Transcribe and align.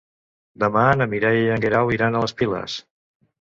Demà 0.63 0.85
na 1.01 1.07
Mireia 1.11 1.43
i 1.49 1.51
en 1.57 1.67
Guerau 1.67 1.93
iran 1.99 2.19
a 2.21 2.25
les 2.25 2.35
Piles. 2.41 2.81